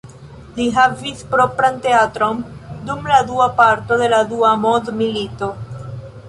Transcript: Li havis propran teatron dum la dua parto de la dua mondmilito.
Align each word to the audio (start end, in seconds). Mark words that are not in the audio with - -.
Li 0.53 0.63
havis 0.77 1.19
propran 1.33 1.77
teatron 1.83 2.39
dum 2.87 3.05
la 3.13 3.19
dua 3.29 3.47
parto 3.61 3.99
de 4.05 4.09
la 4.15 4.23
dua 4.33 4.55
mondmilito. 4.65 5.53